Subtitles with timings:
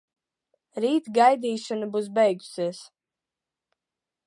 [0.85, 2.83] Rīt gaidīšana būs beigusies.